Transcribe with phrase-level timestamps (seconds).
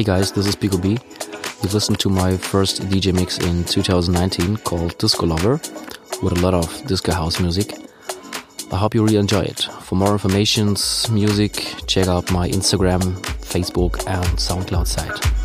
[0.00, 0.96] Hey guys, this is Pico B.
[1.62, 5.60] You've listened to my first DJ mix in 2019 called Disco Lover
[6.22, 7.74] with a lot of disco house music.
[8.72, 9.60] I hope you really enjoy it.
[9.82, 10.74] For more information,
[11.12, 13.12] music, check out my Instagram,
[13.42, 15.39] Facebook, and SoundCloud site.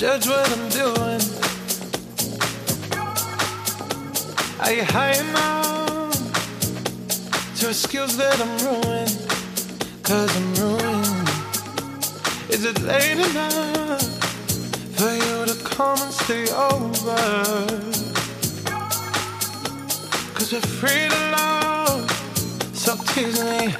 [0.00, 1.20] Judge what I'm doing?
[4.74, 6.14] You high enough
[7.58, 9.18] to excuse that I'm ruined?
[10.02, 11.28] Cause I'm ruined.
[12.48, 14.00] Is it late enough
[14.96, 17.20] for you to come and stay over?
[20.34, 22.10] Cause we're free to love,
[22.74, 23.79] so tease me.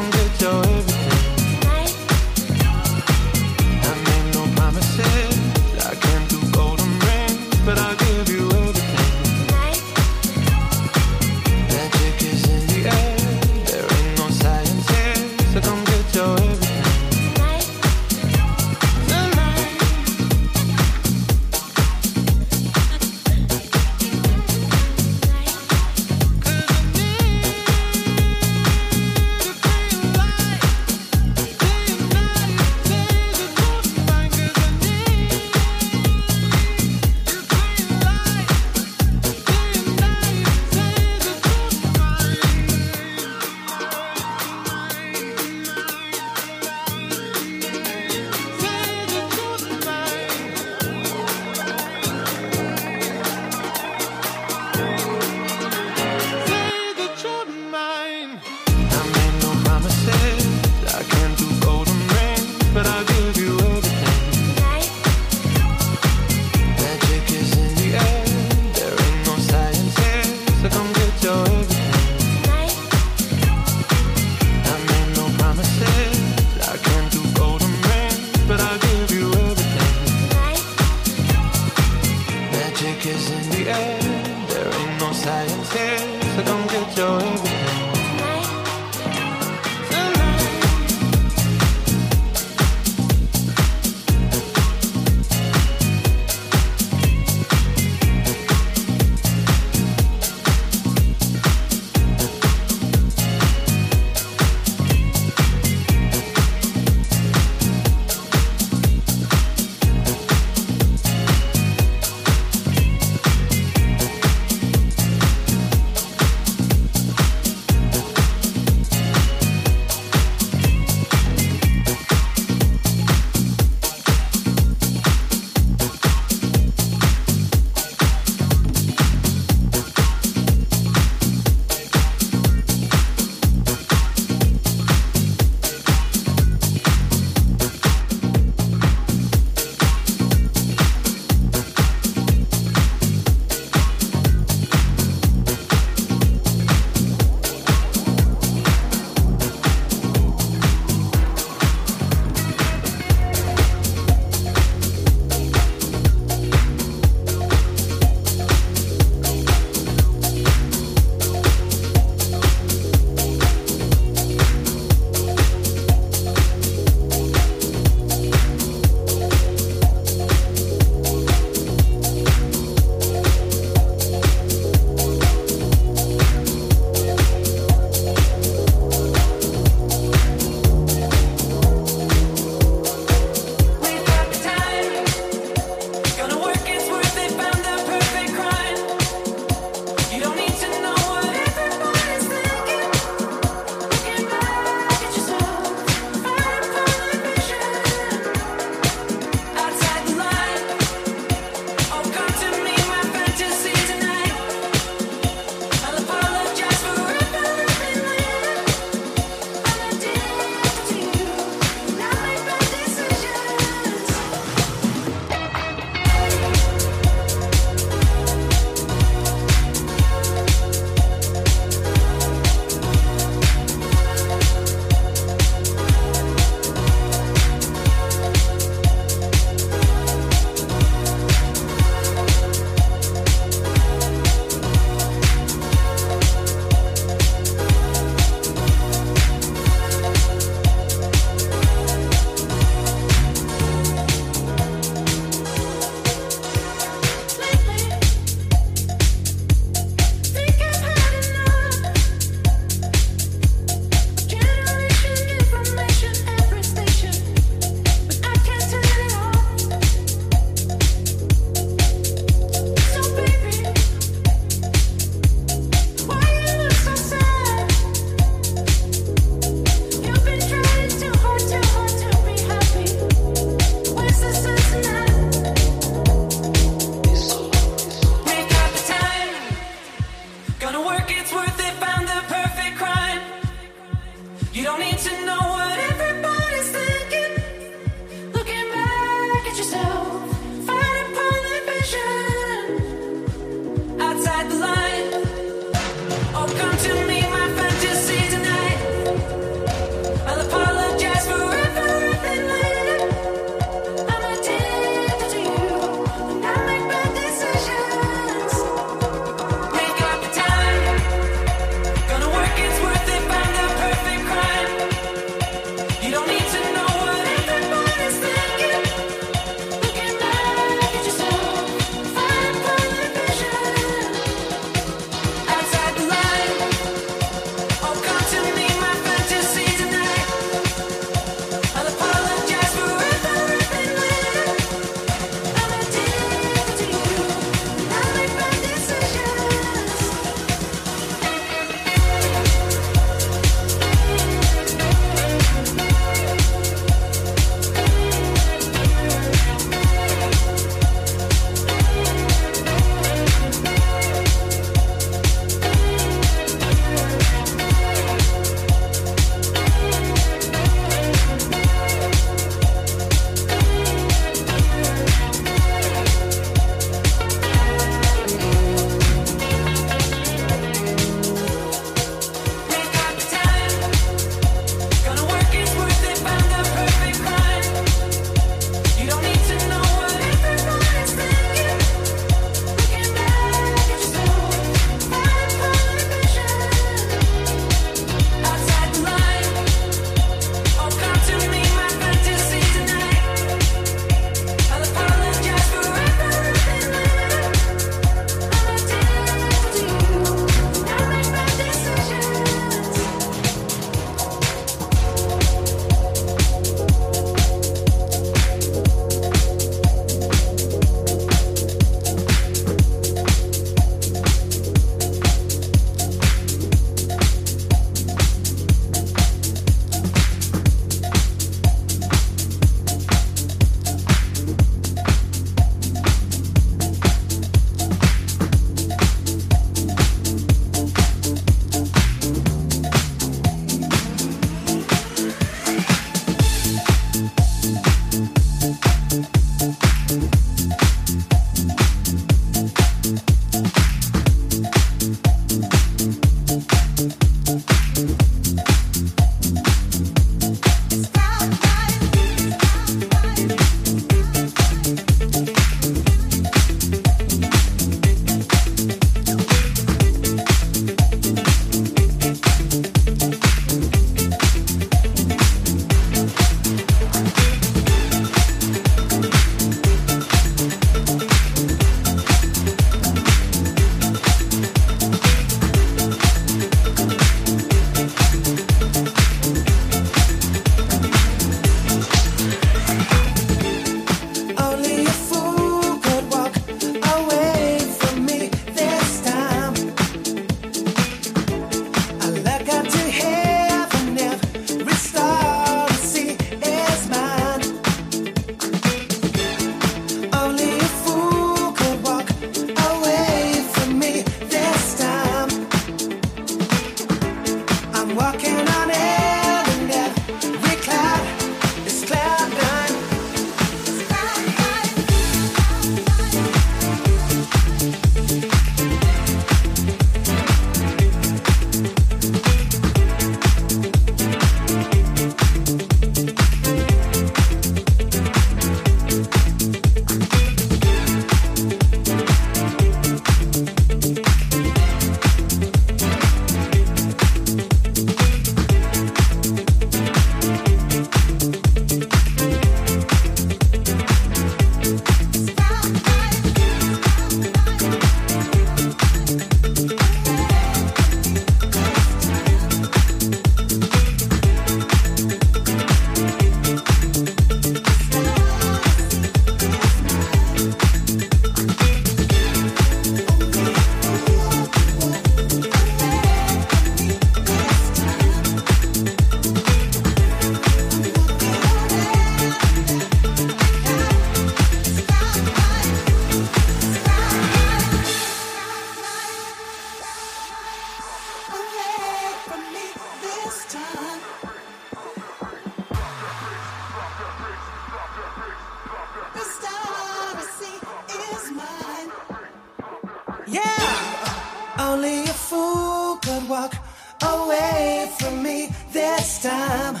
[599.42, 600.00] time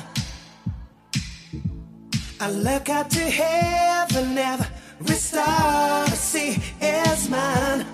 [2.38, 7.91] I look up to heaven, every star I see is mine.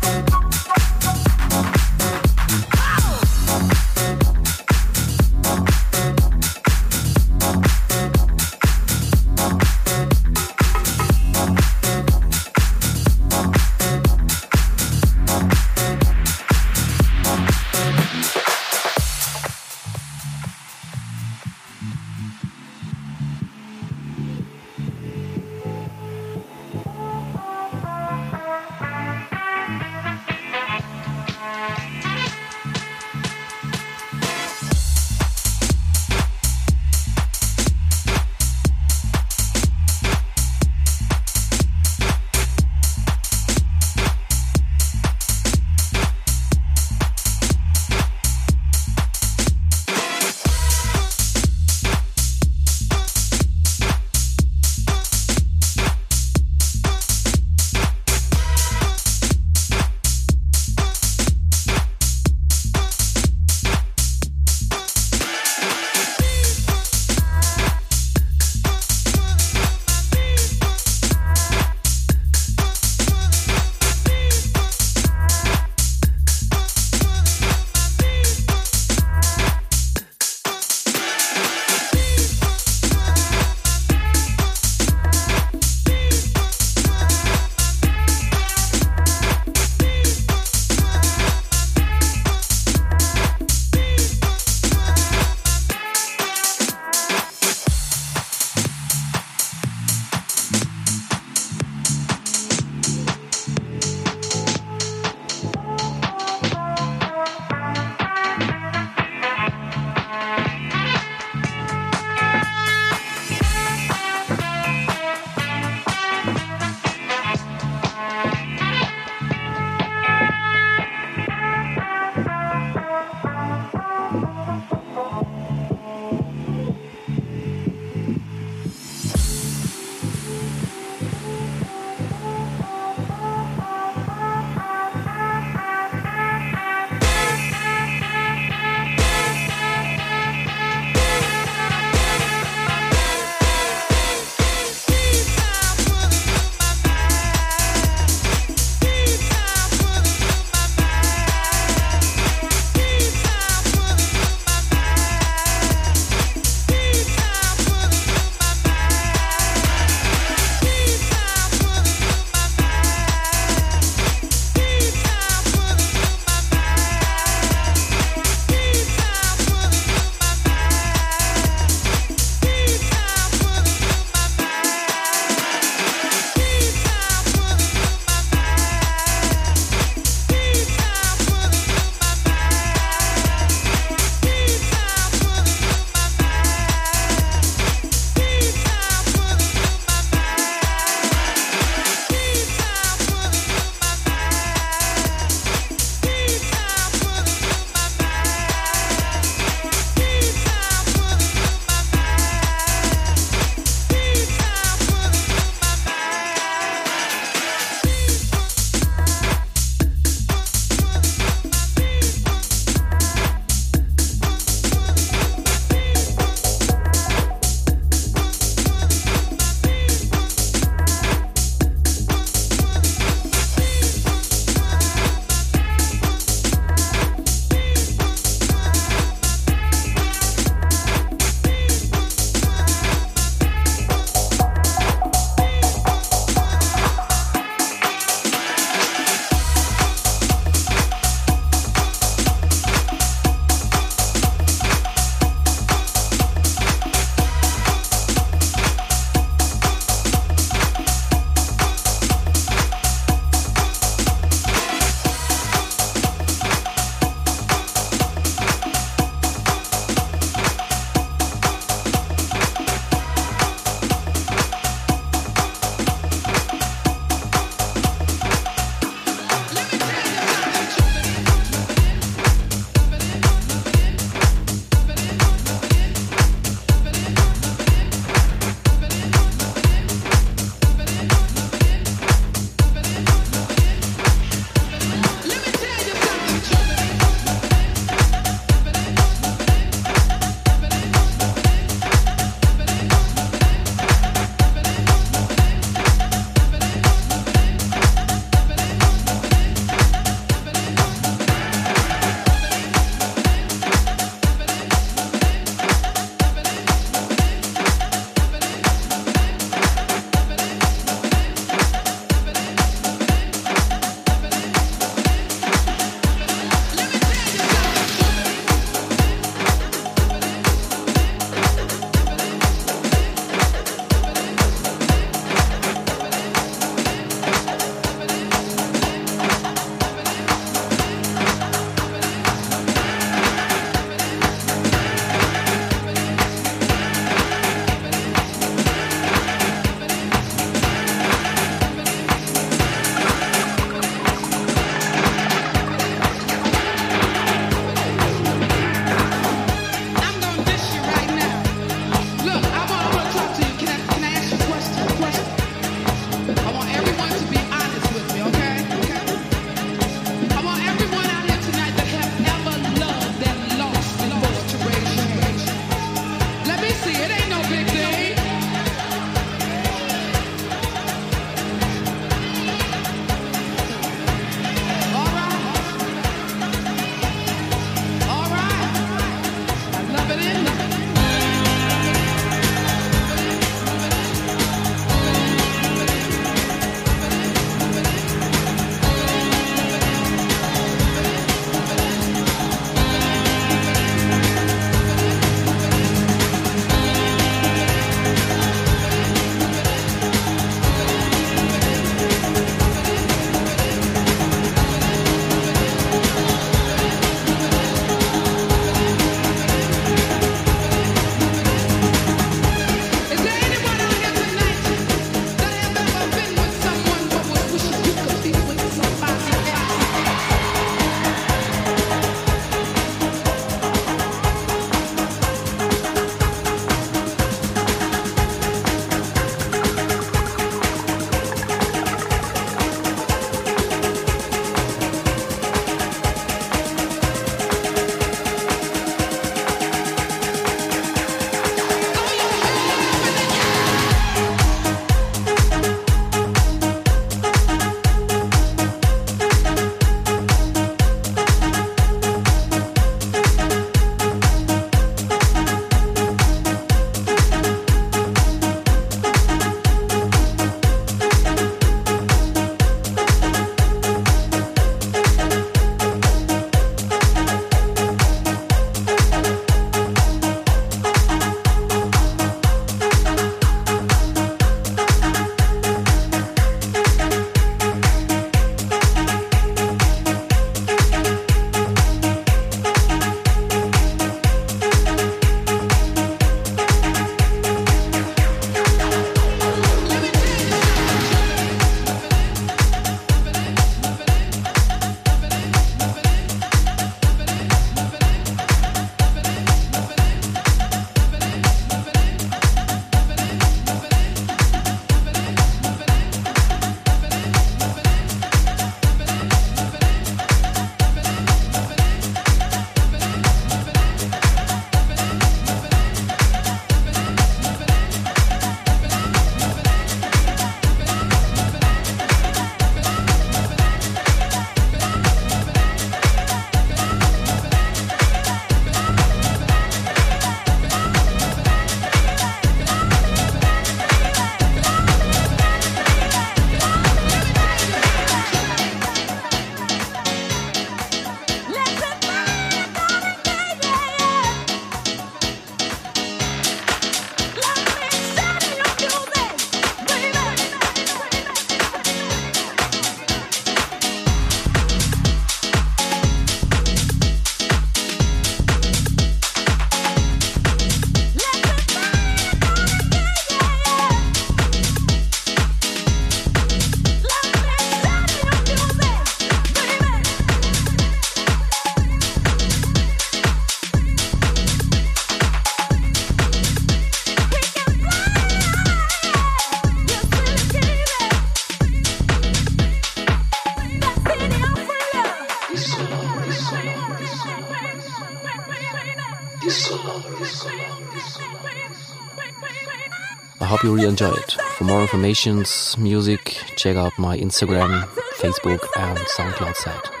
[593.61, 594.31] Hope you really enjoy it.
[594.57, 595.43] For more information,
[595.77, 597.83] music, check out my Instagram,
[598.17, 600.00] Facebook, and SoundCloud site.